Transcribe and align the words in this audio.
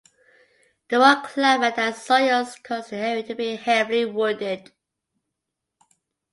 The 0.89 0.97
raw 0.97 1.21
climate 1.21 1.75
and 1.77 1.95
soils 1.95 2.55
cause 2.55 2.89
the 2.89 2.95
area 2.95 3.21
to 3.21 3.35
be 3.35 3.55
heavily 3.55 4.03
wooded. 4.05 4.71